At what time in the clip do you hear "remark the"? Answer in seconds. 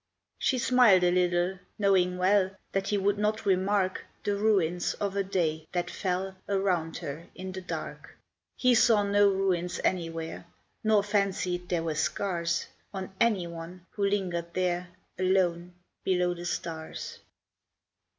3.45-4.35